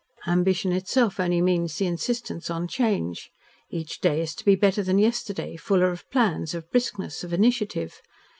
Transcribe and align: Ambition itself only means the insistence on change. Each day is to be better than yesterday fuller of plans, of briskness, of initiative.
Ambition 0.25 0.71
itself 0.71 1.19
only 1.19 1.41
means 1.43 1.77
the 1.77 1.85
insistence 1.85 2.49
on 2.49 2.67
change. 2.67 3.29
Each 3.69 3.99
day 4.01 4.19
is 4.21 4.33
to 4.33 4.43
be 4.43 4.55
better 4.55 4.81
than 4.81 4.97
yesterday 4.97 5.55
fuller 5.57 5.91
of 5.91 6.09
plans, 6.09 6.55
of 6.55 6.71
briskness, 6.71 7.23
of 7.23 7.33
initiative. 7.33 8.01